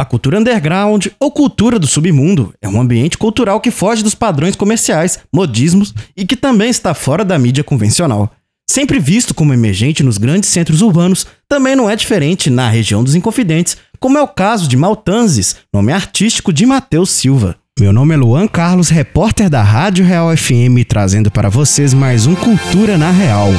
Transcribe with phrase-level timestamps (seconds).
[0.00, 4.56] A cultura underground, ou cultura do submundo, é um ambiente cultural que foge dos padrões
[4.56, 8.32] comerciais, modismos e que também está fora da mídia convencional.
[8.70, 13.14] Sempre visto como emergente nos grandes centros urbanos, também não é diferente na região dos
[13.14, 17.56] Inconfidentes, como é o caso de Maltanzes, nome artístico de Matheus Silva.
[17.78, 22.34] Meu nome é Luan Carlos, repórter da Rádio Real FM, trazendo para vocês mais um
[22.34, 23.50] Cultura na Real.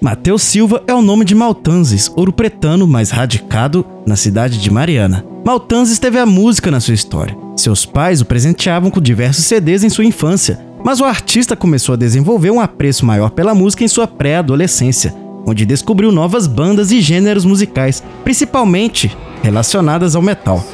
[0.00, 5.26] Mateus Silva é o nome de Maltanzes, ouro pretano, mas radicado na cidade de Mariana.
[5.44, 7.36] Maltanzes teve a música na sua história.
[7.54, 11.98] Seus pais o presenteavam com diversos CDs em sua infância, mas o artista começou a
[11.98, 15.14] desenvolver um apreço maior pela música em sua pré-adolescência,
[15.46, 20.64] onde descobriu novas bandas e gêneros musicais, principalmente relacionadas ao metal.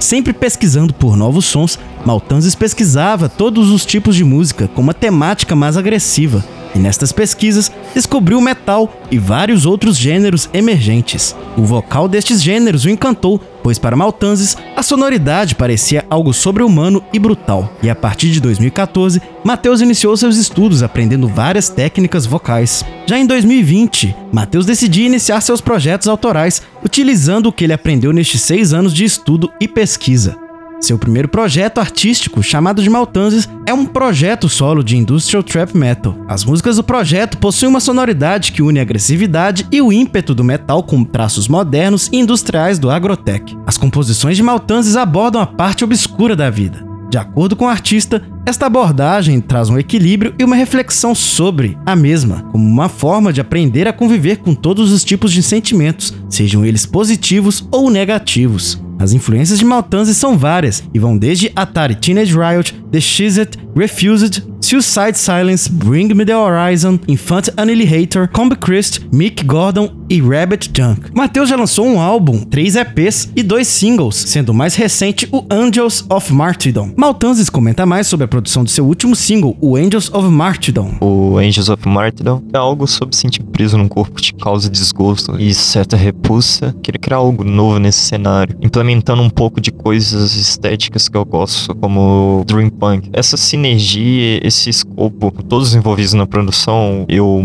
[0.00, 5.54] Sempre pesquisando por novos sons, Maltanzes pesquisava todos os tipos de música com uma temática
[5.54, 6.42] mais agressiva,
[6.74, 11.36] e nestas pesquisas descobriu metal e vários outros gêneros emergentes.
[11.56, 17.18] O vocal destes gêneros o encantou, pois para Maltanzes a sonoridade parecia algo sobre-humano e
[17.18, 17.72] brutal.
[17.82, 22.84] E a partir de 2014, Mateus iniciou seus estudos aprendendo várias técnicas vocais.
[23.06, 28.40] Já em 2020, Mateus decidiu iniciar seus projetos autorais, utilizando o que ele aprendeu nestes
[28.40, 30.41] seis anos de estudo e pesquisa.
[30.82, 36.16] Seu primeiro projeto artístico, chamado de Maltanzes, é um projeto solo de industrial trap metal.
[36.26, 40.42] As músicas do projeto possuem uma sonoridade que une a agressividade e o ímpeto do
[40.42, 43.56] metal com traços modernos e industriais do agrotech.
[43.64, 46.84] As composições de Maltanzes abordam a parte obscura da vida.
[47.08, 51.94] De acordo com o artista, esta abordagem traz um equilíbrio e uma reflexão sobre a
[51.94, 56.64] mesma, como uma forma de aprender a conviver com todos os tipos de sentimentos, sejam
[56.64, 58.82] eles positivos ou negativos.
[59.02, 64.44] As influências de Maltanzi são várias e vão desde Atari Teenage Riot, The Shizet, Refused,
[64.60, 71.10] Suicide Silence, Bring Me The Horizon, Infant Annihilator, Combi Christ, Mick Gordon e Rabbit Junk.
[71.14, 75.42] Mateus já lançou um álbum, três EPs e dois singles, sendo o mais recente o
[75.50, 76.92] Angels of Martyrdom.
[76.94, 80.96] Maltanzes comenta mais sobre a produção do seu último single, o Angels of Martyrdom.
[81.00, 85.54] O Angels of Martyrdom é algo sobre sentir preso num corpo que causa desgosto e
[85.54, 86.76] certa repulsa.
[86.82, 91.74] Queria criar algo novo nesse cenário, implementando um pouco de coisas estéticas que eu gosto,
[91.76, 93.08] como Dream Punk.
[93.14, 97.42] Essa sinergia, esse escopo, todos os envolvidos na produção, eu, o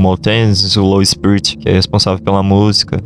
[0.78, 2.57] o Low Spirit, que é responsável pela música,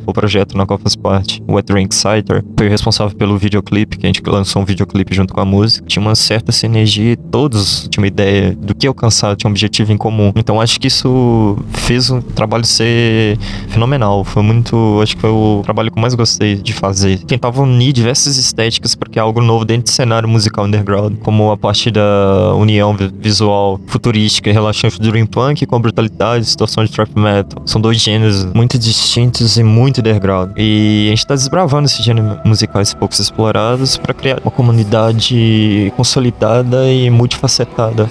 [0.06, 4.06] o projeto na qual faz parte, o Wet Rank Citer, foi responsável pelo videoclipe, que
[4.06, 5.86] a gente lançou um videoclipe junto com a música.
[5.88, 9.98] Tinha uma certa sinergia, todos tinham uma ideia do que alcançar, tinha um objetivo em
[9.98, 10.32] comum.
[10.36, 13.38] Então acho que isso fez o trabalho ser
[13.70, 14.24] fenomenal.
[14.24, 17.20] Foi muito, acho que foi o trabalho que eu mais gostei de fazer.
[17.20, 21.58] Tentava unir diversas estéticas para criar algo novo dentro do cenário musical underground, como a
[21.58, 26.92] parte da união visual futurística e relaxante do Dream Punk com a brutalidade e de
[26.92, 27.62] trap metal.
[27.66, 30.52] São dois gêneros muito distintos e muito underground.
[30.56, 36.90] E a gente tá desbravando esses gêneros musicais poucos explorados para criar uma comunidade consolidada
[36.92, 38.10] e multifacetada.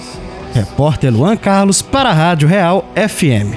[0.53, 3.55] Repórter Luan Carlos para a Rádio Real FM.